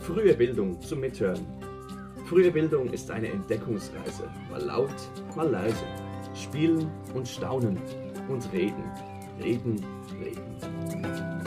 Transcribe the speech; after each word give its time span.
Frühe 0.00 0.34
Bildung 0.34 0.80
zum 0.80 1.00
Mithören. 1.00 1.46
Frühe 2.24 2.50
Bildung 2.50 2.90
ist 2.92 3.10
eine 3.10 3.28
Entdeckungsreise, 3.28 4.30
mal 4.50 4.62
laut, 4.62 4.94
mal 5.36 5.48
leise. 5.48 5.84
Spielen 6.34 6.90
und 7.14 7.28
staunen 7.28 7.78
und 8.28 8.52
reden, 8.52 8.84
reden, 9.42 9.84
reden. 10.20 11.42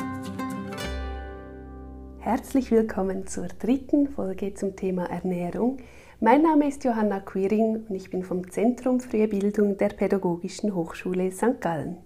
Herzlich 2.20 2.70
willkommen 2.70 3.26
zur 3.26 3.48
dritten 3.48 4.08
Folge 4.08 4.54
zum 4.54 4.76
Thema 4.76 5.06
Ernährung. 5.06 5.78
Mein 6.20 6.44
Name 6.44 6.68
ist 6.68 6.84
Johanna 6.84 7.20
Quiring 7.20 7.86
und 7.90 7.96
ich 7.96 8.12
bin 8.12 8.24
vom 8.24 8.52
Zentrum 8.52 9.00
Frühe 9.00 9.28
Bildung 9.28 9.78
der 9.78 9.90
Pädagogischen 9.90 10.76
Hochschule 10.76 11.32
St. 11.32 11.60
Gallen. 11.60 11.98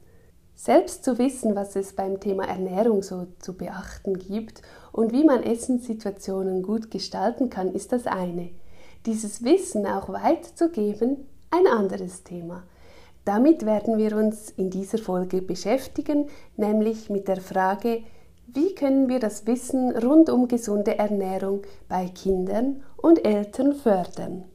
Selbst 0.55 1.03
zu 1.03 1.17
wissen, 1.17 1.55
was 1.55 1.75
es 1.75 1.93
beim 1.93 2.19
Thema 2.21 2.47
Ernährung 2.47 3.03
so 3.03 3.27
zu 3.39 3.53
beachten 3.53 4.17
gibt 4.17 4.61
und 4.93 5.11
wie 5.11 5.25
man 5.25 5.43
Essenssituationen 5.43 6.63
gut 6.63 6.89
gestalten 6.89 7.49
kann, 7.49 7.73
ist 7.73 7.91
das 7.91 8.07
eine. 8.07 8.51
Dieses 9.05 9.43
Wissen 9.43 9.85
auch 9.85 10.09
weiterzugeben, 10.09 11.27
ein 11.51 11.67
anderes 11.67 12.23
Thema. 12.23 12.63
Damit 13.25 13.65
werden 13.65 13.97
wir 13.97 14.15
uns 14.15 14.49
in 14.51 14.69
dieser 14.69 14.97
Folge 14.97 15.41
beschäftigen, 15.41 16.29
nämlich 16.55 17.09
mit 17.09 17.27
der 17.27 17.41
Frage, 17.41 18.03
wie 18.47 18.73
können 18.75 19.09
wir 19.09 19.19
das 19.19 19.45
Wissen 19.47 19.91
rund 19.97 20.29
um 20.29 20.47
gesunde 20.47 20.97
Ernährung 20.97 21.63
bei 21.89 22.07
Kindern 22.07 22.83
und 22.95 23.25
Eltern 23.25 23.73
fördern. 23.73 24.45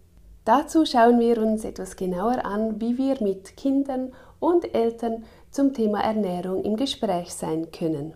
Dazu 0.45 0.87
schauen 0.87 1.21
wir 1.21 1.39
uns 1.39 1.65
etwas 1.65 1.97
genauer 1.97 2.45
an, 2.45 2.80
wie 2.80 2.97
wir 2.97 3.23
mit 3.23 3.57
Kindern 3.57 4.13
und 4.39 4.75
Eltern 4.75 5.25
zum 5.51 5.75
Thema 5.75 6.01
Ernährung 6.01 6.63
im 6.65 6.77
Gespräch 6.77 7.35
sein 7.35 7.71
können. 7.71 8.15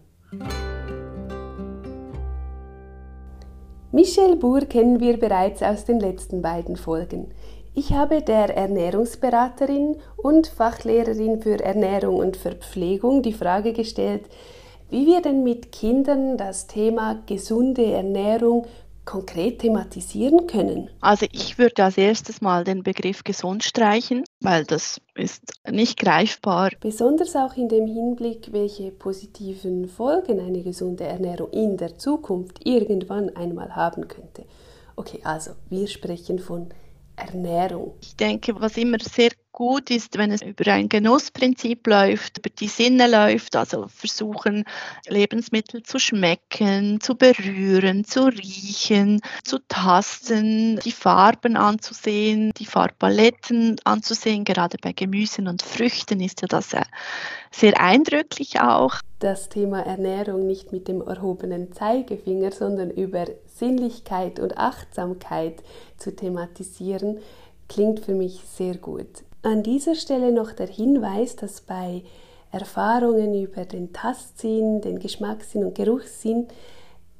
Michelle 3.92 4.36
Buhr 4.36 4.62
kennen 4.62 4.98
wir 4.98 5.18
bereits 5.18 5.62
aus 5.62 5.84
den 5.84 6.00
letzten 6.00 6.42
beiden 6.42 6.76
Folgen. 6.76 7.32
Ich 7.74 7.92
habe 7.92 8.22
der 8.22 8.56
Ernährungsberaterin 8.56 9.96
und 10.16 10.46
Fachlehrerin 10.46 11.42
für 11.42 11.60
Ernährung 11.60 12.16
und 12.16 12.36
Verpflegung 12.36 13.22
die 13.22 13.32
Frage 13.32 13.72
gestellt, 13.72 14.26
wie 14.90 15.06
wir 15.06 15.22
denn 15.22 15.42
mit 15.42 15.72
Kindern 15.72 16.36
das 16.36 16.66
Thema 16.66 17.22
gesunde 17.26 17.84
Ernährung 17.84 18.66
konkret 19.04 19.60
thematisieren 19.60 20.46
können? 20.46 20.90
Also 21.00 21.26
ich 21.32 21.58
würde 21.58 21.84
als 21.84 21.98
erstes 21.98 22.40
mal 22.40 22.64
den 22.64 22.82
Begriff 22.82 23.24
gesund 23.24 23.64
streichen, 23.64 24.24
weil 24.44 24.64
das 24.64 25.00
ist 25.14 25.42
nicht 25.70 25.98
greifbar. 25.98 26.70
Besonders 26.80 27.34
auch 27.34 27.56
in 27.56 27.68
dem 27.68 27.86
Hinblick, 27.86 28.52
welche 28.52 28.90
positiven 28.90 29.88
Folgen 29.88 30.38
eine 30.38 30.62
gesunde 30.62 31.04
Ernährung 31.04 31.50
in 31.50 31.76
der 31.76 31.96
Zukunft 31.98 32.60
irgendwann 32.64 33.34
einmal 33.34 33.74
haben 33.74 34.06
könnte. 34.06 34.44
Okay, 34.96 35.20
also 35.24 35.52
wir 35.70 35.88
sprechen 35.88 36.38
von 36.38 36.68
Ernährung. 37.16 37.94
Ich 38.02 38.16
denke, 38.16 38.54
was 38.60 38.76
immer 38.76 38.98
sehr 39.00 39.30
gut 39.54 39.88
ist, 39.90 40.18
wenn 40.18 40.32
es 40.32 40.42
über 40.42 40.72
ein 40.72 40.88
Genussprinzip 40.88 41.86
läuft, 41.86 42.38
über 42.38 42.50
die 42.50 42.66
Sinne 42.66 43.06
läuft, 43.06 43.54
also 43.54 43.86
versuchen, 43.86 44.64
Lebensmittel 45.08 45.84
zu 45.84 46.00
schmecken, 46.00 47.00
zu 47.00 47.14
berühren, 47.14 48.04
zu 48.04 48.24
riechen, 48.24 49.20
zu 49.44 49.60
tasten, 49.68 50.80
die 50.80 50.90
Farben 50.90 51.56
anzusehen, 51.56 52.50
die 52.58 52.66
Farbpaletten 52.66 53.76
anzusehen. 53.84 54.42
Gerade 54.44 54.76
bei 54.82 54.92
Gemüsen 54.92 55.46
und 55.46 55.62
Früchten 55.62 56.20
ist 56.20 56.42
ja 56.42 56.48
das 56.48 56.72
sehr 57.52 57.80
eindrücklich 57.80 58.60
auch. 58.60 58.96
Das 59.20 59.48
Thema 59.48 59.86
Ernährung 59.86 60.48
nicht 60.48 60.72
mit 60.72 60.88
dem 60.88 61.00
erhobenen 61.00 61.72
Zeigefinger, 61.72 62.50
sondern 62.50 62.90
über 62.90 63.26
Sinnlichkeit 63.46 64.40
und 64.40 64.58
Achtsamkeit 64.58 65.62
zu 65.96 66.14
thematisieren, 66.14 67.18
klingt 67.68 68.00
für 68.00 68.14
mich 68.14 68.40
sehr 68.56 68.78
gut. 68.78 69.22
An 69.44 69.62
dieser 69.62 69.94
Stelle 69.94 70.32
noch 70.32 70.52
der 70.52 70.68
Hinweis, 70.68 71.36
dass 71.36 71.60
bei 71.60 72.02
Erfahrungen 72.50 73.34
über 73.34 73.66
den 73.66 73.92
Tastsinn, 73.92 74.80
den 74.80 74.98
Geschmackssinn 74.98 75.64
und 75.64 75.74
Geruchssinn 75.74 76.48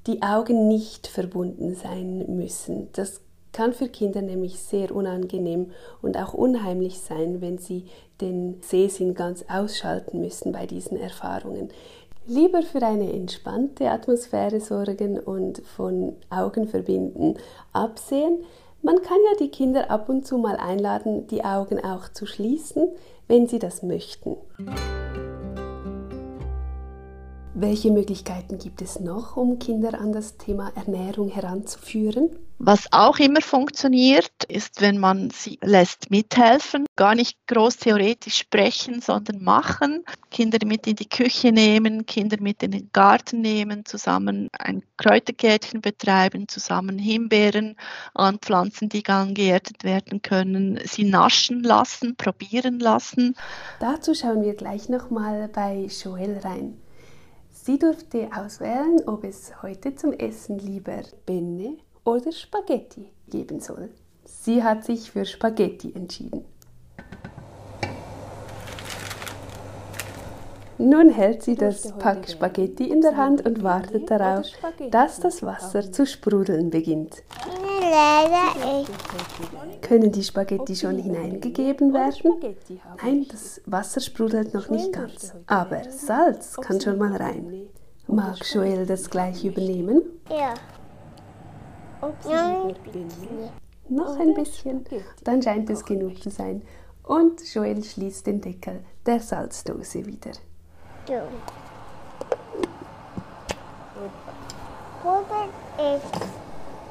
die 0.07 0.23
Augen 0.23 0.67
nicht 0.67 1.07
verbunden 1.07 1.75
sein 1.75 2.25
müssen. 2.35 2.89
Das 2.95 3.21
kann 3.53 3.75
für 3.75 3.89
Kinder 3.89 4.23
nämlich 4.23 4.59
sehr 4.59 4.97
unangenehm 4.97 5.73
und 6.01 6.17
auch 6.17 6.33
unheimlich 6.33 6.99
sein, 6.99 7.43
wenn 7.43 7.59
sie 7.59 7.85
den 8.23 8.59
Sehsinn 8.63 9.13
ganz 9.13 9.45
ausschalten 9.47 10.23
müssen 10.23 10.51
bei 10.51 10.65
diesen 10.65 10.97
Erfahrungen. 10.97 11.69
Lieber 12.27 12.63
für 12.63 12.81
eine 12.83 13.13
entspannte 13.13 13.91
Atmosphäre 13.91 14.61
sorgen 14.61 15.19
und 15.19 15.59
von 15.77 16.17
Augen 16.31 16.69
verbinden 16.69 17.35
absehen, 17.75 18.39
man 18.85 19.01
kann 19.03 19.17
ja 19.31 19.37
die 19.41 19.49
Kinder 19.49 19.91
ab 19.91 20.09
und 20.09 20.27
zu 20.27 20.39
mal 20.39 20.57
einladen, 20.57 21.27
die 21.27 21.43
Augen 21.43 21.83
auch 21.83 22.11
zu 22.11 22.27
schließen, 22.27 22.89
wenn 23.27 23.49
sie 23.49 23.59
das 23.59 23.83
möchten. 23.83 24.37
Welche 27.57 27.93
Möglichkeiten 27.93 28.59
gibt 28.59 28.83
es 28.83 28.99
noch, 28.99 29.37
um 29.37 29.61
Kinder 29.61 30.01
an 30.01 30.13
das 30.13 30.39
Thema 30.39 30.73
Ernährung 30.75 31.29
heranzuführen? 31.29 32.31
Was 32.59 32.93
auch 32.93 33.21
immer 33.21 33.41
funktioniert, 33.41 34.43
ist, 34.49 34.81
wenn 34.81 34.99
man 34.99 35.31
sie 35.31 35.61
lässt 35.63 36.11
mithelfen, 36.11 36.85
gar 36.97 37.15
nicht 37.15 37.39
groß 37.47 37.77
theoretisch 37.77 38.39
sprechen, 38.39 39.01
sondern 39.01 39.45
machen. 39.45 40.05
Kinder 40.33 40.59
mit 40.67 40.89
in 40.89 40.97
die 40.97 41.09
Küche 41.09 41.53
nehmen, 41.53 42.07
Kinder 42.07 42.39
mit 42.41 42.65
in 42.65 42.73
den 42.73 42.91
Garten 42.93 43.41
nehmen, 43.41 43.85
zusammen 43.85 44.49
ein 44.59 44.83
Kräutergärtchen 44.97 45.81
betreiben, 45.81 46.49
zusammen 46.49 46.99
Himbeeren 46.99 47.77
anpflanzen, 48.15 48.89
die 48.89 49.05
dann 49.05 49.33
geerntet 49.33 49.85
werden 49.85 50.23
können, 50.23 50.81
sie 50.85 51.05
naschen 51.05 51.63
lassen, 51.63 52.17
probieren 52.17 52.81
lassen. 52.81 53.37
Dazu 53.79 54.13
schauen 54.13 54.43
wir 54.43 54.55
gleich 54.55 54.89
nochmal 54.89 55.49
bei 55.53 55.89
Joel 56.03 56.39
rein. 56.39 56.84
Sie 57.67 57.79
durfte 57.79 58.29
auswählen, 58.37 59.01
ob 59.07 59.25
es 59.25 59.63
heute 59.63 59.95
zum 59.95 60.13
Essen 60.13 60.59
lieber 60.59 61.01
Benne 61.25 61.79
oder 62.05 62.31
Spaghetti 62.31 63.09
geben 63.31 63.59
soll. 63.59 63.89
Sie 64.27 64.63
hat 64.63 64.85
sich 64.85 65.11
für 65.11 65.25
Spaghetti 65.25 65.91
entschieden. 65.95 66.45
Nun 70.77 71.09
hält 71.09 71.43
sie 71.43 71.55
das 71.55 71.97
Pack 71.97 72.29
Spaghetti 72.29 72.85
in 72.85 73.01
der 73.01 73.17
Hand 73.17 73.47
und 73.47 73.63
wartet 73.63 74.11
darauf, 74.11 74.45
dass 74.91 75.21
das 75.21 75.43
Wasser 75.43 75.91
zu 75.91 76.05
sprudeln 76.05 76.69
beginnt. 76.69 77.23
Können 79.83 80.11
die 80.11 80.25
Spaghetti 80.25 80.75
schon 80.75 80.99
hineingegeben 80.99 81.93
werden? 81.93 82.57
Nein, 83.03 83.27
das 83.31 83.61
Wasser 83.67 84.01
sprudelt 84.01 84.55
noch 84.55 84.69
nicht 84.71 84.93
ganz. 84.93 85.33
Aber 85.47 85.83
Salz 85.91 86.57
kann 86.57 86.81
schon 86.81 86.99
mal 86.99 87.15
rein. 87.17 87.69
Mag 88.07 88.39
Joel 88.53 88.87
das 88.87 89.09
gleich 89.09 89.45
übernehmen? 89.45 90.03
Ja. 90.31 90.55
Noch 93.89 94.19
ein 94.19 94.35
bisschen, 94.35 94.85
dann 95.25 95.43
scheint 95.43 95.71
es 95.71 95.85
genug 95.85 96.23
zu 96.23 96.31
sein. 96.31 96.63
Und 97.03 97.43
Joel 97.55 97.83
schließt 97.83 98.27
den 98.27 98.41
Deckel 98.41 98.83
der 99.05 99.21
Salzdose 99.21 100.07
wieder. 100.07 100.33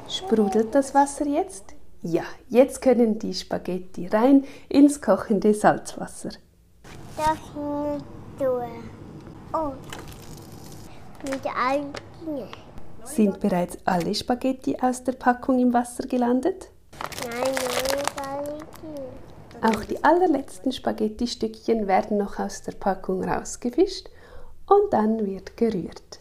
Sprudelt 0.08 0.74
das 0.74 0.94
Wasser 0.94 1.26
jetzt? 1.26 1.74
Ja, 2.02 2.24
jetzt 2.48 2.82
können 2.82 3.18
die 3.18 3.34
Spaghetti 3.34 4.06
rein 4.06 4.44
ins 4.68 5.00
kochende 5.00 5.54
Salzwasser. 5.54 6.30
Das 7.16 7.28
nicht 7.28 8.04
tun. 8.38 8.62
Oh. 9.52 9.72
Mit 11.24 11.46
allen 11.46 11.92
Dingen. 12.20 12.48
Sind 13.04 13.40
bereits 13.40 13.78
alle 13.84 14.14
Spaghetti 14.14 14.76
aus 14.80 15.04
der 15.04 15.12
Packung 15.12 15.58
im 15.58 15.72
Wasser 15.72 16.06
gelandet? 16.06 16.68
Nein, 17.22 17.54
Dinge. 18.82 19.74
Auch 19.74 19.84
die 19.84 20.02
allerletzten 20.04 20.72
Spaghetti-Stückchen 20.72 21.86
werden 21.86 22.18
noch 22.18 22.38
aus 22.38 22.60
der 22.62 22.72
Packung 22.72 23.24
rausgefischt 23.24 24.10
und 24.66 24.92
dann 24.92 25.24
wird 25.24 25.56
gerührt. 25.56 26.20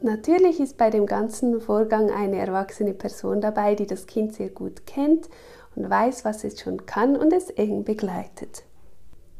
Natürlich 0.00 0.60
ist 0.60 0.76
bei 0.76 0.90
dem 0.90 1.06
ganzen 1.06 1.60
Vorgang 1.60 2.10
eine 2.10 2.38
erwachsene 2.38 2.94
Person 2.94 3.40
dabei, 3.40 3.74
die 3.74 3.86
das 3.86 4.06
Kind 4.06 4.32
sehr 4.32 4.48
gut 4.48 4.86
kennt 4.86 5.28
und 5.74 5.90
weiß, 5.90 6.24
was 6.24 6.44
es 6.44 6.60
schon 6.60 6.86
kann 6.86 7.16
und 7.16 7.32
es 7.32 7.50
eng 7.50 7.84
begleitet. 7.84 8.62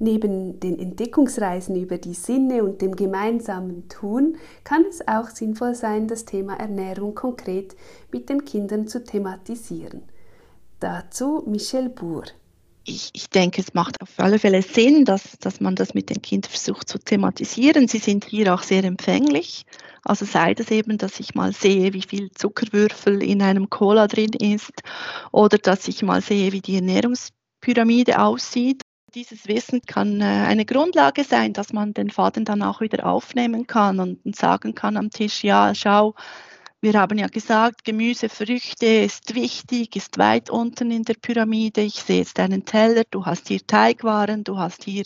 Neben 0.00 0.60
den 0.60 0.78
Entdeckungsreisen 0.78 1.74
über 1.76 1.98
die 1.98 2.14
Sinne 2.14 2.62
und 2.62 2.82
dem 2.82 2.94
gemeinsamen 2.94 3.88
Tun 3.88 4.36
kann 4.62 4.84
es 4.88 5.06
auch 5.06 5.28
sinnvoll 5.28 5.74
sein, 5.74 6.06
das 6.06 6.24
Thema 6.24 6.54
Ernährung 6.54 7.14
konkret 7.14 7.74
mit 8.12 8.28
den 8.28 8.44
Kindern 8.44 8.86
zu 8.86 9.02
thematisieren. 9.02 10.02
Dazu 10.80 11.42
Michel 11.46 11.88
Bour. 11.88 12.24
ich, 12.84 13.10
ich 13.12 13.28
denke, 13.30 13.60
es 13.60 13.74
macht 13.74 14.00
auf 14.00 14.10
alle 14.18 14.38
Fälle 14.38 14.62
Sinn, 14.62 15.04
dass, 15.04 15.38
dass 15.40 15.60
man 15.60 15.74
das 15.74 15.94
mit 15.94 16.10
den 16.10 16.22
Kindern 16.22 16.50
versucht 16.50 16.88
zu 16.88 16.98
thematisieren. 16.98 17.88
Sie 17.88 17.98
sind 17.98 18.24
hier 18.24 18.54
auch 18.54 18.62
sehr 18.62 18.84
empfänglich. 18.84 19.64
Also 20.08 20.24
sei 20.24 20.54
das 20.54 20.70
eben, 20.70 20.96
dass 20.96 21.20
ich 21.20 21.34
mal 21.34 21.52
sehe, 21.52 21.92
wie 21.92 22.02
viel 22.02 22.30
Zuckerwürfel 22.30 23.22
in 23.22 23.42
einem 23.42 23.68
Cola 23.68 24.06
drin 24.06 24.32
ist 24.32 24.72
oder 25.32 25.58
dass 25.58 25.86
ich 25.86 26.02
mal 26.02 26.22
sehe, 26.22 26.52
wie 26.52 26.62
die 26.62 26.76
Ernährungspyramide 26.76 28.20
aussieht. 28.20 28.82
Dieses 29.14 29.48
Wissen 29.48 29.82
kann 29.82 30.20
äh, 30.20 30.24
eine 30.24 30.64
Grundlage 30.64 31.24
sein, 31.24 31.52
dass 31.52 31.72
man 31.72 31.92
den 31.92 32.10
Faden 32.10 32.44
dann 32.44 32.62
auch 32.62 32.80
wieder 32.80 33.06
aufnehmen 33.06 33.66
kann 33.66 34.00
und 34.00 34.34
sagen 34.34 34.74
kann 34.74 34.96
am 34.96 35.10
Tisch, 35.10 35.44
ja, 35.44 35.74
schau, 35.74 36.14
wir 36.80 36.94
haben 36.94 37.18
ja 37.18 37.26
gesagt, 37.26 37.84
Gemüse, 37.84 38.28
Früchte 38.28 38.86
ist 38.86 39.34
wichtig, 39.34 39.96
ist 39.96 40.16
weit 40.16 40.48
unten 40.48 40.90
in 40.90 41.02
der 41.02 41.14
Pyramide. 41.14 41.80
Ich 41.80 42.02
sehe 42.02 42.20
jetzt 42.20 42.38
einen 42.38 42.64
Teller, 42.64 43.02
du 43.10 43.26
hast 43.26 43.48
hier 43.48 43.66
Teigwaren, 43.66 44.44
du 44.44 44.58
hast 44.58 44.84
hier 44.84 45.04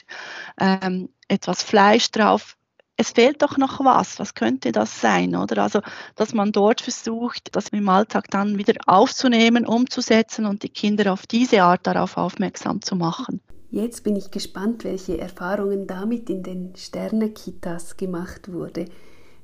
ähm, 0.61 1.09
etwas 1.29 1.63
Fleisch 1.63 2.11
drauf. 2.11 2.57
Es 3.03 3.11
fehlt 3.11 3.43
doch 3.43 3.59
noch 3.59 3.85
was. 3.85 4.21
Was 4.21 4.37
könnte 4.37 4.71
das 4.71 5.01
sein, 5.01 5.35
oder? 5.35 5.61
Also, 5.61 5.81
dass 6.15 6.35
man 6.35 6.53
dort 6.53 6.83
versucht, 6.83 7.49
das 7.57 7.71
im 7.71 7.89
Alltag 7.89 8.31
dann 8.31 8.59
wieder 8.59 8.75
aufzunehmen, 8.87 9.67
umzusetzen 9.67 10.47
und 10.47 10.63
die 10.63 10.69
Kinder 10.69 11.13
auf 11.13 11.27
diese 11.27 11.65
Art 11.65 11.85
darauf 11.85 12.17
aufmerksam 12.17 12.81
zu 12.81 12.95
machen. 12.95 13.41
Jetzt 13.73 14.05
bin 14.05 14.15
ich 14.15 14.31
gespannt, 14.31 14.85
welche 14.85 15.19
Erfahrungen 15.19 15.89
damit 15.89 16.31
in 16.31 16.45
den 16.45 16.77
Sterne-Kitas 16.77 17.97
gemacht 17.97 18.53
wurde. 18.53 18.85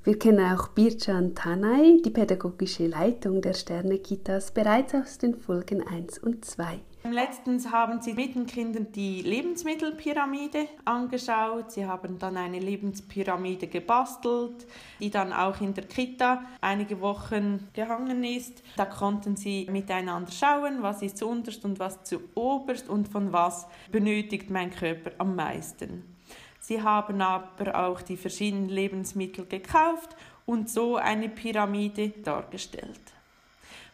Wir 0.05 0.17
kennen 0.21 0.53
auch 0.53 0.69
Birchan 0.69 1.35
Tanay, 1.35 2.01
die 2.01 2.11
pädagogische 2.11 2.87
Leitung 2.87 3.43
der 3.43 3.55
Sterne-Kitas, 3.55 4.53
bereits 4.53 4.95
aus 4.95 5.19
den 5.19 5.35
Folgen 5.35 5.85
1 5.85 6.21
und 6.21 6.45
2. 6.45 6.79
Letztens 7.05 7.71
haben 7.71 8.03
sie 8.03 8.13
mit 8.13 8.35
den 8.35 8.47
Kindern 8.47 8.91
die 8.93 9.23
Lebensmittelpyramide 9.23 10.67
angeschaut. 10.85 11.71
Sie 11.71 11.87
haben 11.87 12.19
dann 12.19 12.37
eine 12.37 12.59
Lebenspyramide 12.59 13.69
gebastelt, 13.69 14.67
die 15.01 15.09
dann 15.09 15.33
auch 15.33 15.61
in 15.61 15.75
der 15.75 15.85
Kita 15.85 16.43
einige 16.61 17.01
Wochen 17.01 17.69
gehangen 17.73 18.25
ist. 18.25 18.63
Da 18.77 18.85
konnten 18.85 19.37
sie 19.37 19.67
miteinander 19.71 20.33
schauen, 20.33 20.83
was 20.83 21.01
ist 21.03 21.19
zuunterst 21.19 21.65
und 21.65 21.79
was 21.79 22.03
zu 22.03 22.21
oberst 22.35 22.89
und 22.89 23.09
von 23.09 23.33
was 23.33 23.69
benötigt 23.91 24.51
mein 24.51 24.71
Körper 24.71 25.13
am 25.19 25.37
meisten. 25.37 26.17
Sie 26.61 26.83
haben 26.83 27.23
aber 27.23 27.87
auch 27.87 28.03
die 28.03 28.17
verschiedenen 28.17 28.69
Lebensmittel 28.69 29.47
gekauft 29.47 30.17
und 30.45 30.69
so 30.69 30.97
eine 30.97 31.29
Pyramide 31.29 32.11
dargestellt. 32.11 33.01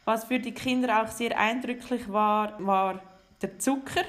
Was 0.05 0.25
für 0.25 0.39
die 0.39 0.53
Kinder 0.53 1.03
auch 1.03 1.09
sehr 1.09 1.39
eindrücklich 1.39 2.11
war, 2.13 2.65
war 2.65 3.01
der 3.41 3.59
Zucker, 3.59 4.05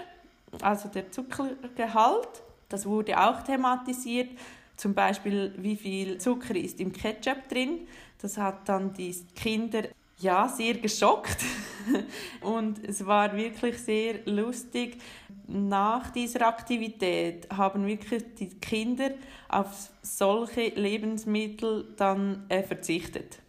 also 0.61 0.89
der 0.89 1.11
Zuckergehalt. 1.11 2.43
Das 2.69 2.85
wurde 2.85 3.17
auch 3.19 3.41
thematisiert. 3.43 4.29
Zum 4.75 4.93
Beispiel, 4.93 5.53
wie 5.57 5.77
viel 5.77 6.17
Zucker 6.17 6.55
ist 6.55 6.79
im 6.81 6.91
Ketchup 6.91 7.47
drin. 7.47 7.87
Das 8.21 8.37
hat 8.37 8.67
dann 8.67 8.93
die 8.93 9.15
Kinder 9.35 9.83
ja 10.17 10.47
sehr 10.47 10.75
geschockt 10.75 11.37
und 12.41 12.83
es 12.83 13.05
war 13.05 13.35
wirklich 13.35 13.77
sehr 13.77 14.19
lustig. 14.25 14.97
Nach 15.47 16.09
dieser 16.09 16.47
Aktivität 16.47 17.47
haben 17.55 17.85
wirklich 17.85 18.23
die 18.39 18.49
Kinder 18.49 19.11
auf 19.49 19.91
solche 20.01 20.69
Lebensmittel 20.69 21.93
dann 21.97 22.45
äh, 22.49 22.63
verzichtet. 22.63 23.39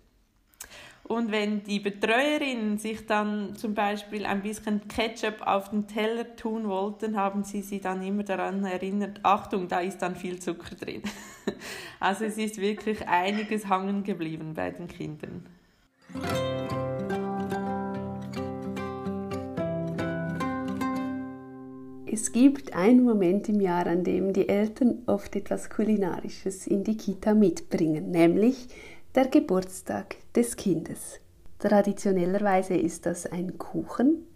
Und 1.08 1.30
wenn 1.30 1.62
die 1.62 1.78
Betreuerinnen 1.78 2.78
sich 2.78 3.06
dann 3.06 3.54
zum 3.54 3.74
Beispiel 3.74 4.26
ein 4.26 4.42
bisschen 4.42 4.88
Ketchup 4.88 5.46
auf 5.46 5.70
den 5.70 5.86
Teller 5.86 6.34
tun 6.34 6.68
wollten, 6.68 7.16
haben 7.16 7.44
sie 7.44 7.62
sie 7.62 7.80
dann 7.80 8.02
immer 8.02 8.24
daran 8.24 8.64
erinnert, 8.64 9.20
Achtung, 9.22 9.68
da 9.68 9.80
ist 9.80 9.98
dann 9.98 10.16
viel 10.16 10.38
Zucker 10.40 10.74
drin. 10.74 11.02
Also 11.98 12.26
es 12.26 12.36
ist 12.36 12.58
wirklich 12.58 13.08
einiges 13.08 13.68
hangen 13.68 14.02
geblieben 14.02 14.52
bei 14.54 14.70
den 14.70 14.86
Kindern. 14.86 15.46
Es 22.04 22.32
gibt 22.32 22.74
einen 22.74 23.02
Moment 23.04 23.48
im 23.48 23.60
Jahr, 23.60 23.86
an 23.86 24.04
dem 24.04 24.34
die 24.34 24.48
Eltern 24.48 25.02
oft 25.06 25.34
etwas 25.36 25.70
Kulinarisches 25.70 26.66
in 26.66 26.84
die 26.84 26.96
Kita 26.96 27.34
mitbringen, 27.34 28.10
nämlich 28.10 28.68
der 29.16 29.28
Geburtstag 29.28 30.16
des 30.34 30.56
Kindes. 30.56 31.20
Traditionellerweise 31.58 32.74
ist 32.74 33.06
das 33.06 33.24
ein 33.24 33.56
Kuchen, 33.56 34.26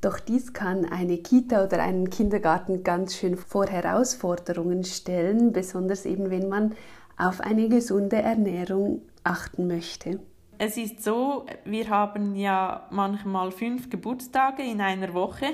doch 0.00 0.18
dies 0.20 0.54
kann 0.54 0.86
eine 0.86 1.18
Kita 1.18 1.62
oder 1.62 1.82
einen 1.82 2.08
Kindergarten 2.08 2.82
ganz 2.82 3.14
schön 3.14 3.36
vor 3.36 3.66
Herausforderungen 3.66 4.84
stellen, 4.84 5.52
besonders 5.52 6.06
eben 6.06 6.30
wenn 6.30 6.48
man 6.48 6.74
auf 7.18 7.42
eine 7.42 7.68
gesunde 7.68 8.16
Ernährung 8.16 9.02
achten 9.22 9.66
möchte. 9.66 10.18
Es 10.56 10.78
ist 10.78 11.04
so, 11.04 11.44
wir 11.66 11.90
haben 11.90 12.34
ja 12.36 12.86
manchmal 12.90 13.50
fünf 13.50 13.90
Geburtstage 13.90 14.62
in 14.62 14.80
einer 14.80 15.12
Woche 15.12 15.46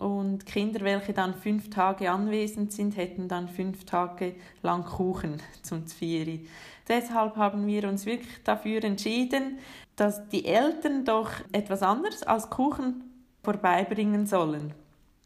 und 0.00 0.46
Kinder, 0.46 0.80
welche 0.80 1.12
dann 1.12 1.34
fünf 1.34 1.68
Tage 1.68 2.10
anwesend 2.10 2.72
sind, 2.72 2.96
hätten 2.96 3.28
dann 3.28 3.48
fünf 3.48 3.84
Tage 3.84 4.34
lang 4.62 4.84
Kuchen 4.84 5.42
zum 5.62 5.86
Zvieri. 5.86 6.48
Deshalb 6.88 7.36
haben 7.36 7.66
wir 7.66 7.86
uns 7.86 8.06
wirklich 8.06 8.42
dafür 8.42 8.82
entschieden, 8.82 9.58
dass 9.96 10.26
die 10.28 10.46
Eltern 10.46 11.04
doch 11.04 11.30
etwas 11.52 11.82
anderes 11.82 12.22
als 12.22 12.48
Kuchen 12.48 13.04
vorbeibringen 13.42 14.26
sollen. 14.26 14.72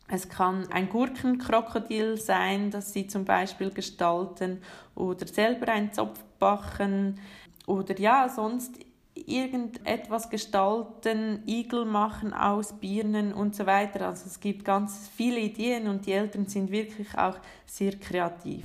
Es 0.09 0.29
kann 0.29 0.67
ein 0.71 0.89
Gurkenkrokodil 0.89 2.19
sein, 2.19 2.71
das 2.71 2.93
sie 2.93 3.07
zum 3.07 3.25
Beispiel 3.25 3.71
gestalten 3.71 4.61
oder 4.97 5.27
selber 5.27 5.69
einen 5.69 5.93
Zopf 5.93 6.21
backen 6.41 7.21
oder 7.67 7.99
ja, 7.99 8.29
sonst 8.29 8.75
irgendetwas 9.15 10.31
gestalten, 10.31 11.43
Igel 11.47 11.85
machen 11.85 12.33
aus 12.33 12.73
Birnen 12.79 13.33
und 13.33 13.55
so 13.55 13.67
weiter. 13.67 14.09
Also 14.09 14.27
es 14.27 14.41
gibt 14.41 14.65
ganz 14.65 15.09
viele 15.17 15.39
Ideen 15.39 15.89
und 15.89 16.07
die 16.07 16.13
Eltern 16.13 16.47
sind 16.47 16.71
wirklich 16.71 17.17
auch 17.17 17.39
sehr 17.67 17.97
kreativ. 17.97 18.65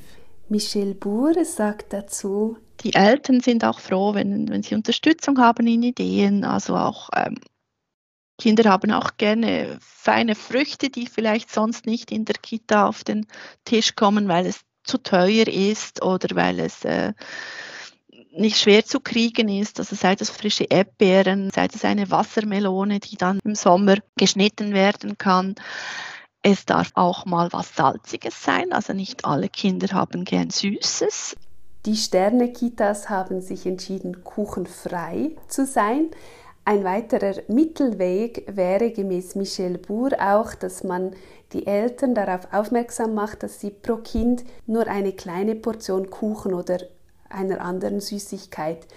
Michelle 0.50 0.96
Buhr 0.96 1.46
sagt 1.46 1.94
dazu, 1.94 2.58
die 2.84 2.94
Eltern 2.94 3.42
sind 3.42 3.64
auch 3.66 3.80
froh, 3.80 4.14
wenn, 4.14 4.50
wenn 4.50 4.64
sie 4.64 4.76
Unterstützung 4.76 5.38
haben 5.38 5.68
in 5.68 5.84
Ideen. 5.84 6.44
Also 6.44 6.76
auch 6.76 7.10
ähm, 7.16 7.36
Kinder 8.40 8.70
haben 8.70 8.92
auch 8.92 9.18
gerne 9.18 9.78
feine 9.82 10.34
Früchte, 10.34 10.90
die 10.90 11.08
vielleicht 11.08 11.52
sonst 11.52 11.86
nicht 11.86 12.12
in 12.12 12.26
der 12.26 12.36
Kita 12.42 12.88
auf 12.88 13.04
den 13.04 13.28
Tisch 13.66 13.96
kommen, 13.96 14.28
weil 14.28 14.46
es 14.46 14.62
zu 14.84 14.98
teuer 14.98 15.48
ist 15.48 16.02
oder 16.02 16.36
weil 16.36 16.60
es 16.60 16.86
äh, 16.86 17.14
nicht 18.40 18.58
schwer 18.58 18.86
zu 18.86 19.00
kriegen 19.00 19.50
ist. 19.50 19.80
Also 19.80 19.96
sei 19.96 20.16
das 20.16 20.30
frische 20.30 20.66
Erdbeeren, 20.66 21.52
sei 21.54 21.68
das 21.68 21.86
eine 21.86 22.10
Wassermelone, 22.10 23.00
die 23.00 23.18
dann 23.18 23.40
im 23.44 23.56
Sommer 23.56 23.98
geschnitten 24.18 24.74
werden 24.74 25.18
kann. 25.18 25.56
Es 26.42 26.66
darf 26.66 26.92
auch 26.94 27.26
mal 27.26 27.52
was 27.52 27.76
Salziges 27.76 28.44
sein, 28.44 28.72
also 28.72 28.94
nicht 28.94 29.26
alle 29.26 29.50
Kinder 29.50 29.90
haben 29.94 30.24
gern 30.24 30.50
Süßes. 30.50 31.36
Die 31.86 31.96
Sterne-Kitas 31.96 33.10
haben 33.10 33.42
sich 33.42 33.66
entschieden, 33.66 34.24
kuchenfrei 34.24 35.32
zu 35.48 35.66
sein. 35.66 36.10
Ein 36.66 36.84
weiterer 36.84 37.42
Mittelweg 37.48 38.46
wäre 38.48 38.92
gemäß 38.92 39.36
Michel 39.36 39.78
Bour 39.78 40.12
auch, 40.20 40.54
dass 40.54 40.84
man 40.84 41.12
die 41.52 41.66
Eltern 41.66 42.14
darauf 42.14 42.54
aufmerksam 42.54 43.16
macht, 43.16 43.44
dass 43.44 43.60
sie 43.60 43.72
pro 43.72 43.98
Kind 43.98 44.44
nur 44.68 44.88
eine 44.88 45.14
kleine 45.14 45.56
Portion 45.56 46.10
Kuchen 46.10 46.54
oder 46.54 46.80
einer 47.30 47.62
anderen 47.62 48.00
Süßigkeit 48.00 48.88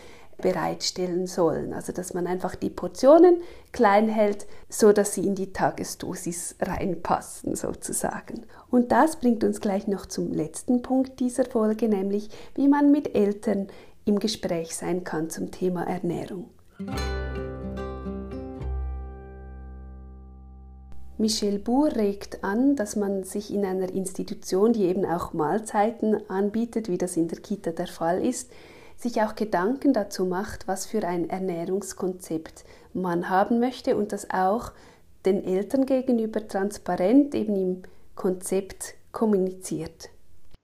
bereitstellen 0.42 1.26
sollen. 1.26 1.72
Also 1.72 1.92
dass 1.92 2.12
man 2.12 2.26
einfach 2.26 2.54
die 2.54 2.70
Portionen 2.70 3.40
klein 3.72 4.08
hält, 4.08 4.46
so 4.68 4.92
dass 4.92 5.14
sie 5.14 5.26
in 5.26 5.34
die 5.34 5.52
Tagesdosis 5.52 6.56
reinpassen 6.60 7.54
sozusagen. 7.54 8.42
Und 8.70 8.92
das 8.92 9.16
bringt 9.16 9.44
uns 9.44 9.60
gleich 9.60 9.86
noch 9.86 10.04
zum 10.06 10.32
letzten 10.32 10.82
Punkt 10.82 11.20
dieser 11.20 11.44
Folge, 11.44 11.88
nämlich 11.88 12.28
wie 12.54 12.68
man 12.68 12.90
mit 12.90 13.14
Eltern 13.14 13.68
im 14.04 14.18
Gespräch 14.18 14.76
sein 14.76 15.04
kann 15.04 15.30
zum 15.30 15.50
Thema 15.50 15.84
Ernährung. 15.84 16.50
Michel 21.22 21.60
Bour 21.60 21.94
regt 21.94 22.42
an, 22.42 22.74
dass 22.74 22.96
man 22.96 23.22
sich 23.22 23.54
in 23.54 23.64
einer 23.64 23.88
Institution, 23.94 24.72
die 24.72 24.86
eben 24.86 25.06
auch 25.06 25.32
Mahlzeiten 25.32 26.28
anbietet, 26.28 26.88
wie 26.88 26.98
das 26.98 27.16
in 27.16 27.28
der 27.28 27.38
Kita 27.38 27.70
der 27.70 27.86
Fall 27.86 28.26
ist, 28.26 28.50
sich 28.96 29.22
auch 29.22 29.36
Gedanken 29.36 29.92
dazu 29.92 30.24
macht, 30.24 30.66
was 30.66 30.84
für 30.84 31.06
ein 31.06 31.30
Ernährungskonzept 31.30 32.64
man 32.92 33.30
haben 33.30 33.60
möchte 33.60 33.96
und 33.96 34.10
das 34.10 34.30
auch 34.30 34.72
den 35.24 35.44
Eltern 35.44 35.86
gegenüber 35.86 36.48
transparent 36.48 37.36
eben 37.36 37.54
im 37.54 37.82
Konzept 38.16 38.94
kommuniziert. 39.12 40.10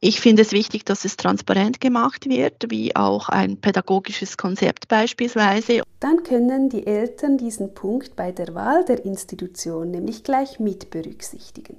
Ich 0.00 0.20
finde 0.20 0.42
es 0.42 0.52
wichtig, 0.52 0.84
dass 0.84 1.04
es 1.04 1.16
transparent 1.16 1.80
gemacht 1.80 2.28
wird, 2.28 2.70
wie 2.70 2.94
auch 2.94 3.28
ein 3.28 3.56
pädagogisches 3.56 4.36
Konzept 4.36 4.86
beispielsweise. 4.86 5.82
Dann 5.98 6.22
können 6.22 6.68
die 6.68 6.86
Eltern 6.86 7.36
diesen 7.36 7.74
Punkt 7.74 8.14
bei 8.14 8.30
der 8.30 8.54
Wahl 8.54 8.84
der 8.84 9.04
Institution 9.04 9.90
nämlich 9.90 10.22
gleich 10.22 10.60
mit 10.60 10.90
berücksichtigen. 10.90 11.78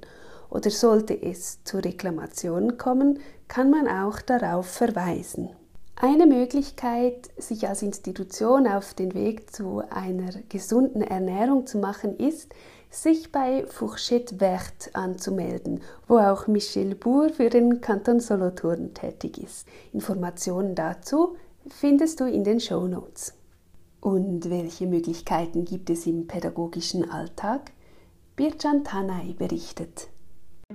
oder 0.50 0.70
sollte 0.70 1.14
es 1.22 1.62
zu 1.64 1.78
Reklamationen 1.78 2.76
kommen, 2.76 3.20
kann 3.48 3.70
man 3.70 3.88
auch 3.88 4.20
darauf 4.20 4.66
verweisen. 4.66 5.48
Eine 5.96 6.26
Möglichkeit, 6.26 7.28
sich 7.36 7.68
als 7.68 7.82
Institution 7.82 8.66
auf 8.66 8.94
den 8.94 9.14
Weg 9.14 9.54
zu 9.54 9.82
einer 9.90 10.30
gesunden 10.48 11.02
Ernährung 11.02 11.66
zu 11.66 11.78
machen, 11.78 12.16
ist, 12.16 12.52
sich 12.90 13.30
bei 13.30 13.64
Fourchette 13.66 14.36
Verte 14.36 14.94
anzumelden, 14.94 15.80
wo 16.08 16.18
auch 16.18 16.48
Michel 16.48 16.94
Bour 16.96 17.30
für 17.30 17.48
den 17.48 17.80
Kanton 17.80 18.18
Solothurn 18.20 18.92
tätig 18.94 19.38
ist. 19.38 19.66
Informationen 19.92 20.74
dazu 20.74 21.36
findest 21.68 22.20
du 22.20 22.24
in 22.24 22.42
den 22.44 22.58
Show 22.60 22.86
Notes. 22.86 23.34
Und 24.00 24.50
welche 24.50 24.86
Möglichkeiten 24.86 25.64
gibt 25.64 25.88
es 25.90 26.06
im 26.06 26.26
pädagogischen 26.26 27.10
Alltag? 27.10 27.72
Birjan 28.34 28.82
Tanay 28.82 29.34
berichtet. 29.34 30.08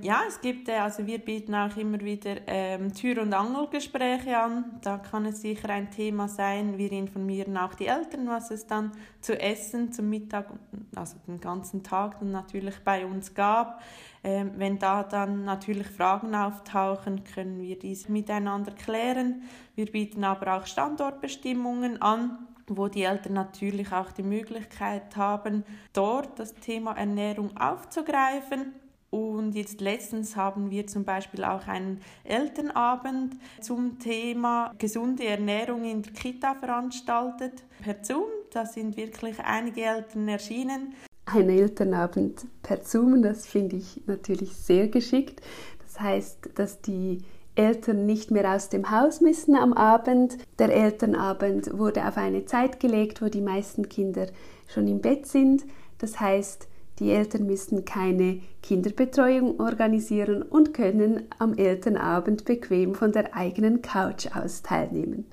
Ja, 0.02 0.20
es 0.28 0.42
gibt, 0.42 0.68
äh, 0.68 0.74
also 0.74 1.06
wir 1.06 1.18
bieten 1.18 1.54
auch 1.54 1.74
immer 1.76 2.00
wieder 2.00 2.36
ähm, 2.46 2.92
Tür- 2.92 3.22
und 3.22 3.32
Angelgespräche 3.32 4.36
an. 4.36 4.78
Da 4.82 4.98
kann 4.98 5.24
es 5.24 5.40
sicher 5.40 5.70
ein 5.70 5.90
Thema 5.90 6.28
sein. 6.28 6.76
Wir 6.76 6.92
informieren 6.92 7.56
auch 7.56 7.72
die 7.72 7.86
Eltern, 7.86 8.28
was 8.28 8.50
es 8.50 8.66
dann 8.66 8.92
zu 9.22 9.40
essen 9.40 9.92
zum 9.92 10.10
Mittag, 10.10 10.50
also 10.94 11.16
den 11.26 11.40
ganzen 11.40 11.82
Tag 11.82 12.18
dann 12.20 12.30
natürlich 12.30 12.74
bei 12.84 13.06
uns 13.06 13.32
gab. 13.32 13.80
Ähm, 14.22 14.52
wenn 14.56 14.78
da 14.78 15.02
dann 15.02 15.44
natürlich 15.44 15.86
Fragen 15.86 16.34
auftauchen, 16.34 17.24
können 17.24 17.62
wir 17.62 17.78
dies 17.78 18.10
miteinander 18.10 18.72
klären. 18.72 19.44
Wir 19.76 19.86
bieten 19.86 20.24
aber 20.24 20.56
auch 20.56 20.66
Standortbestimmungen 20.66 22.02
an 22.02 22.38
wo 22.68 22.88
die 22.88 23.04
Eltern 23.04 23.34
natürlich 23.34 23.92
auch 23.92 24.10
die 24.10 24.24
Möglichkeit 24.24 25.16
haben, 25.16 25.62
dort 25.92 26.40
das 26.40 26.52
Thema 26.56 26.96
Ernährung 26.96 27.56
aufzugreifen 27.56 28.74
und 29.10 29.54
jetzt 29.54 29.80
letztens 29.80 30.36
haben 30.36 30.70
wir 30.70 30.86
zum 30.86 31.04
Beispiel 31.04 31.44
auch 31.44 31.66
einen 31.66 32.00
Elternabend 32.24 33.36
zum 33.60 33.98
Thema 33.98 34.72
gesunde 34.78 35.24
Ernährung 35.24 35.84
in 35.84 36.02
der 36.02 36.12
Kita 36.12 36.54
veranstaltet 36.54 37.62
per 37.82 37.96
Zoom. 38.02 38.26
Da 38.52 38.66
sind 38.66 38.96
wirklich 38.96 39.38
einige 39.40 39.82
Eltern 39.82 40.28
erschienen. 40.28 40.94
Ein 41.26 41.48
Elternabend 41.48 42.46
per 42.62 42.82
Zoom, 42.82 43.22
das 43.22 43.46
finde 43.46 43.76
ich 43.76 44.02
natürlich 44.06 44.56
sehr 44.56 44.88
geschickt. 44.88 45.40
Das 45.82 46.00
heißt, 46.00 46.50
dass 46.54 46.82
die 46.82 47.22
Eltern 47.56 48.06
nicht 48.06 48.30
mehr 48.30 48.54
aus 48.54 48.68
dem 48.68 48.90
Haus 48.90 49.20
müssen 49.20 49.56
am 49.56 49.72
Abend. 49.72 50.36
Der 50.58 50.68
Elternabend 50.68 51.76
wurde 51.76 52.06
auf 52.06 52.16
eine 52.16 52.44
Zeit 52.44 52.80
gelegt, 52.80 53.22
wo 53.22 53.28
die 53.28 53.40
meisten 53.40 53.88
Kinder 53.88 54.26
schon 54.68 54.86
im 54.88 55.00
Bett 55.00 55.26
sind. 55.26 55.64
Das 55.98 56.20
heißt, 56.20 56.68
die 56.98 57.10
Eltern 57.10 57.46
müssen 57.46 57.84
keine 57.84 58.40
Kinderbetreuung 58.62 59.60
organisieren 59.60 60.42
und 60.42 60.72
können 60.72 61.24
am 61.38 61.54
Elternabend 61.54 62.44
bequem 62.44 62.94
von 62.94 63.12
der 63.12 63.34
eigenen 63.36 63.82
Couch 63.82 64.28
aus 64.34 64.62
teilnehmen. 64.62 65.26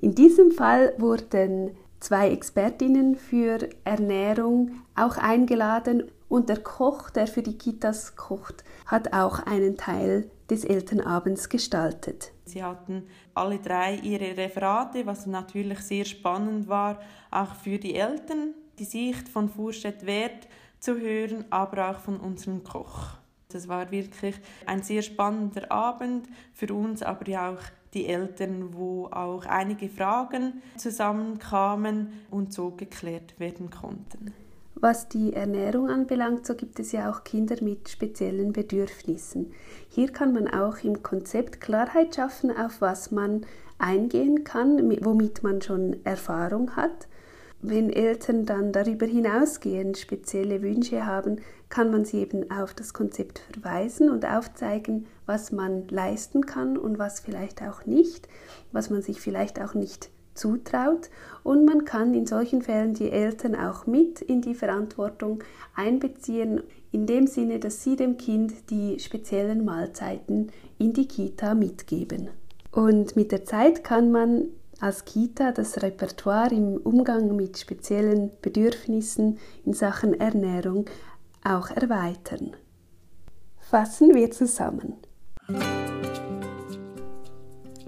In 0.00 0.14
diesem 0.14 0.50
Fall 0.50 0.94
wurden 0.98 1.72
zwei 2.00 2.30
Expertinnen 2.30 3.16
für 3.16 3.68
Ernährung 3.84 4.72
auch 4.94 5.16
eingeladen 5.16 6.04
und 6.28 6.48
der 6.48 6.58
Koch, 6.58 7.10
der 7.10 7.26
für 7.26 7.42
die 7.42 7.56
Kitas 7.56 8.16
kocht, 8.16 8.64
hat 8.86 9.12
auch 9.12 9.40
einen 9.40 9.76
Teil 9.76 10.30
des 10.50 10.64
Elternabends 10.64 11.48
gestaltet. 11.48 12.32
Sie 12.44 12.62
hatten 12.62 13.04
alle 13.34 13.58
drei 13.58 13.96
ihre 13.96 14.36
Referate, 14.36 15.06
was 15.06 15.26
natürlich 15.26 15.80
sehr 15.80 16.04
spannend 16.04 16.68
war, 16.68 17.00
auch 17.30 17.54
für 17.54 17.78
die 17.78 17.94
Eltern. 17.94 18.54
Die 18.78 18.84
Sicht 18.84 19.28
von 19.28 19.48
Furschet 19.48 20.06
Wert 20.06 20.48
zu 20.80 20.98
hören, 20.98 21.44
aber 21.50 21.90
auch 21.90 22.00
von 22.00 22.18
unserem 22.18 22.64
Koch. 22.64 23.18
Das 23.50 23.66
war 23.66 23.90
wirklich 23.90 24.34
ein 24.66 24.82
sehr 24.82 25.02
spannender 25.02 25.72
Abend 25.72 26.28
für 26.52 26.72
uns, 26.74 27.02
aber 27.02 27.26
ja 27.28 27.50
auch 27.50 27.62
die 27.94 28.06
Eltern, 28.06 28.74
wo 28.74 29.06
auch 29.06 29.46
einige 29.46 29.88
Fragen 29.88 30.62
zusammenkamen 30.76 32.12
und 32.30 32.52
so 32.52 32.70
geklärt 32.70 33.40
werden 33.40 33.70
konnten. 33.70 34.34
Was 34.74 35.08
die 35.08 35.32
Ernährung 35.32 35.88
anbelangt, 35.88 36.46
so 36.46 36.54
gibt 36.54 36.78
es 36.78 36.92
ja 36.92 37.10
auch 37.10 37.24
Kinder 37.24 37.56
mit 37.62 37.88
speziellen 37.88 38.52
Bedürfnissen. 38.52 39.52
Hier 39.88 40.12
kann 40.12 40.32
man 40.32 40.46
auch 40.46 40.84
im 40.84 41.02
Konzept 41.02 41.60
Klarheit 41.60 42.14
schaffen, 42.14 42.56
auf 42.56 42.80
was 42.80 43.10
man 43.10 43.44
eingehen 43.78 44.44
kann, 44.44 44.78
womit 45.04 45.42
man 45.42 45.62
schon 45.62 45.96
Erfahrung 46.04 46.76
hat 46.76 47.08
wenn 47.60 47.90
Eltern 47.90 48.46
dann 48.46 48.72
darüber 48.72 49.06
hinausgehend 49.06 49.98
spezielle 49.98 50.62
Wünsche 50.62 51.06
haben, 51.06 51.40
kann 51.68 51.90
man 51.90 52.04
sie 52.04 52.18
eben 52.18 52.50
auf 52.50 52.72
das 52.72 52.94
Konzept 52.94 53.42
verweisen 53.52 54.10
und 54.10 54.24
aufzeigen, 54.24 55.06
was 55.26 55.52
man 55.52 55.88
leisten 55.88 56.46
kann 56.46 56.78
und 56.78 56.98
was 56.98 57.20
vielleicht 57.20 57.62
auch 57.62 57.84
nicht, 57.84 58.28
was 58.72 58.90
man 58.90 59.02
sich 59.02 59.20
vielleicht 59.20 59.60
auch 59.60 59.74
nicht 59.74 60.10
zutraut. 60.34 61.10
Und 61.42 61.64
man 61.64 61.84
kann 61.84 62.14
in 62.14 62.26
solchen 62.26 62.62
Fällen 62.62 62.94
die 62.94 63.10
Eltern 63.10 63.54
auch 63.54 63.86
mit 63.86 64.22
in 64.22 64.40
die 64.40 64.54
Verantwortung 64.54 65.42
einbeziehen, 65.74 66.62
in 66.90 67.06
dem 67.06 67.26
Sinne, 67.26 67.58
dass 67.58 67.82
sie 67.82 67.96
dem 67.96 68.16
Kind 68.16 68.70
die 68.70 68.98
speziellen 68.98 69.64
Mahlzeiten 69.64 70.52
in 70.78 70.92
die 70.94 71.06
Kita 71.06 71.54
mitgeben. 71.54 72.30
Und 72.70 73.16
mit 73.16 73.32
der 73.32 73.44
Zeit 73.44 73.84
kann 73.84 74.10
man 74.10 74.46
als 74.80 75.04
Kita 75.04 75.52
das 75.52 75.82
Repertoire 75.82 76.54
im 76.54 76.76
Umgang 76.76 77.34
mit 77.34 77.58
speziellen 77.58 78.30
Bedürfnissen 78.42 79.38
in 79.64 79.72
Sachen 79.72 80.18
Ernährung 80.18 80.86
auch 81.44 81.70
erweitern. 81.70 82.52
Fassen 83.58 84.14
wir 84.14 84.30
zusammen. 84.30 84.94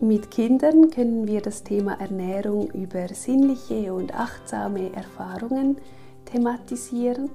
Mit 0.00 0.30
Kindern 0.30 0.90
können 0.90 1.28
wir 1.28 1.42
das 1.42 1.62
Thema 1.62 2.00
Ernährung 2.00 2.70
über 2.70 3.06
sinnliche 3.08 3.92
und 3.92 4.14
achtsame 4.14 4.92
Erfahrungen 4.94 5.76
thematisieren. 6.24 7.30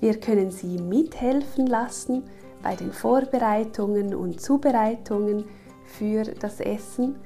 Wir 0.00 0.20
können 0.20 0.50
sie 0.50 0.78
mithelfen 0.78 1.66
lassen 1.66 2.24
bei 2.62 2.76
den 2.76 2.92
Vorbereitungen 2.92 4.14
und 4.14 4.40
Zubereitungen 4.40 5.44
für 5.84 6.24
das 6.24 6.60
Essen 6.60 7.16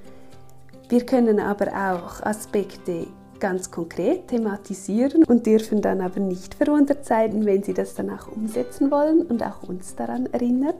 wir 0.92 1.06
können 1.06 1.40
aber 1.40 1.68
auch 1.68 2.22
Aspekte 2.22 3.06
ganz 3.40 3.70
konkret 3.70 4.28
thematisieren 4.28 5.24
und 5.24 5.46
dürfen 5.46 5.80
dann 5.80 6.02
aber 6.02 6.20
nicht 6.20 6.54
verwundert 6.54 7.06
sein, 7.06 7.46
wenn 7.46 7.62
Sie 7.62 7.72
das 7.72 7.94
dann 7.94 8.10
auch 8.10 8.28
umsetzen 8.28 8.90
wollen 8.90 9.22
und 9.22 9.42
auch 9.42 9.62
uns 9.62 9.96
daran 9.96 10.26
erinnern. 10.26 10.74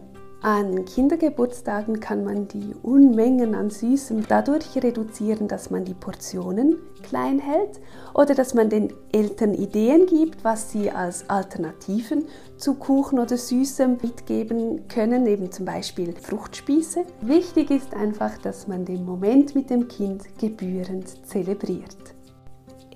An 0.44 0.84
Kindergeburtstagen 0.84 2.00
kann 2.00 2.24
man 2.24 2.48
die 2.48 2.74
Unmengen 2.82 3.54
an 3.54 3.70
Süßem 3.70 4.24
dadurch 4.26 4.74
reduzieren, 4.74 5.46
dass 5.46 5.70
man 5.70 5.84
die 5.84 5.94
Portionen 5.94 6.78
klein 7.04 7.38
hält 7.38 7.80
oder 8.12 8.34
dass 8.34 8.52
man 8.52 8.68
den 8.68 8.92
Eltern 9.12 9.54
Ideen 9.54 10.06
gibt, 10.06 10.42
was 10.42 10.72
sie 10.72 10.90
als 10.90 11.30
Alternativen 11.30 12.24
zu 12.56 12.74
Kuchen 12.74 13.20
oder 13.20 13.36
Süßem 13.36 13.98
mitgeben 14.02 14.88
können, 14.88 15.28
eben 15.28 15.52
zum 15.52 15.64
Beispiel 15.64 16.12
Fruchtspieße. 16.12 17.04
Wichtig 17.20 17.70
ist 17.70 17.94
einfach, 17.94 18.36
dass 18.38 18.66
man 18.66 18.84
den 18.84 19.04
Moment 19.04 19.54
mit 19.54 19.70
dem 19.70 19.86
Kind 19.86 20.24
gebührend 20.40 21.24
zelebriert. 21.24 22.16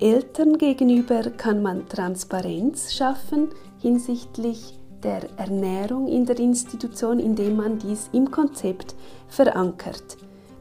Eltern 0.00 0.58
gegenüber 0.58 1.22
kann 1.30 1.62
man 1.62 1.88
Transparenz 1.88 2.92
schaffen 2.92 3.50
hinsichtlich 3.80 4.80
der 5.02 5.38
Ernährung 5.38 6.08
in 6.08 6.26
der 6.26 6.38
Institution, 6.38 7.18
indem 7.18 7.56
man 7.56 7.78
dies 7.78 8.08
im 8.12 8.30
Konzept 8.30 8.94
verankert. 9.28 10.16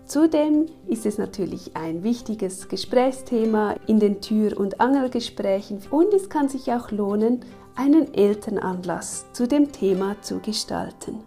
Zudem 0.05 0.67
ist 0.87 1.05
es 1.07 1.17
natürlich 1.17 1.75
ein 1.75 2.03
wichtiges 2.03 2.67
Gesprächsthema 2.67 3.75
in 3.87 3.99
den 3.99 4.21
Tür- 4.21 4.57
und 4.57 4.79
Angelgesprächen 4.79 5.81
und 5.89 6.13
es 6.13 6.29
kann 6.29 6.47
sich 6.47 6.71
auch 6.71 6.91
lohnen, 6.91 7.43
einen 7.75 8.13
Elternanlass 8.13 9.25
zu 9.33 9.47
dem 9.47 9.71
Thema 9.71 10.15
zu 10.21 10.39
gestalten. 10.39 11.23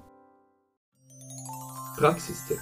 Praxistipp 1.96 2.60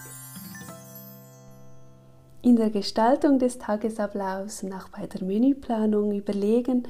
In 2.41 2.57
der 2.57 2.71
Gestaltung 2.71 3.39
des 3.39 3.59
Tagesablaufs 3.59 4.63
und 4.63 4.73
auch 4.73 4.89
bei 4.89 5.07
der 5.07 5.23
Menüplanung 5.23 6.13
überlegen, 6.13 6.89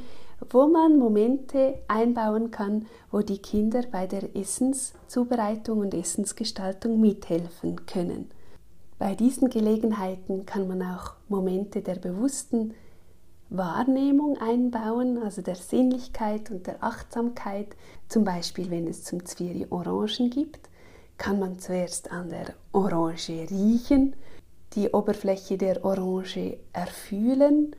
wo 0.50 0.66
man 0.66 0.99
Momente 0.99 1.78
einbauen 1.88 2.50
kann, 2.50 2.87
wo 3.11 3.21
die 3.21 3.38
Kinder 3.38 3.83
bei 3.90 4.07
der 4.07 4.37
Essenszubereitung 4.37 5.78
und 5.78 5.95
Essensgestaltung 5.95 7.00
mithelfen 7.00 7.87
können. 7.87 8.31
Bei 8.99 9.14
diesen 9.14 9.50
Gelegenheiten 9.50 10.47
kann 10.47 10.69
man 10.69 10.83
auch 10.83 11.14
Momente 11.28 11.83
der 11.83 11.97
bewussten 11.97 12.75
Wahrnehmung 13.49 14.38
einbauen, 14.38 15.23
also 15.23 15.43
der 15.43 15.55
Sinnlichkeit 15.55 16.50
und 16.50 16.66
der 16.66 16.83
Achtsamkeit. 16.83 17.76
Zum 18.09 18.25
Beispiel, 18.25 18.71
wenn 18.71 18.87
es 18.87 19.05
zum 19.05 19.25
Zwieri 19.25 19.66
Orangen 19.71 20.31
gibt, 20.31 20.69
kann 21.19 21.38
man 21.38 21.59
zuerst 21.59 22.11
an 22.11 22.31
der 22.31 22.55
Orange 22.73 23.47
riechen, 23.50 24.14
die 24.75 24.90
Oberfläche 24.90 25.57
der 25.57 25.85
Orange 25.85 26.59
erfühlen, 26.73 27.75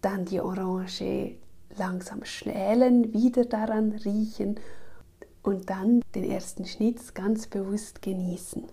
dann 0.00 0.24
die 0.24 0.40
Orange 0.40 1.36
langsam 1.78 2.24
schälen, 2.24 3.12
wieder 3.12 3.44
daran 3.44 3.92
riechen 4.04 4.58
und 5.42 5.70
dann 5.70 6.02
den 6.14 6.24
ersten 6.24 6.66
Schnitz 6.66 7.14
ganz 7.14 7.46
bewusst 7.46 8.02
genießen. 8.02 8.64